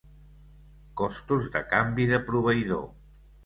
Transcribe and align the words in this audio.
Costos 1.03 1.51
de 1.57 1.63
canvi 1.77 2.11
de 2.15 2.23
proveïdor. 2.33 2.85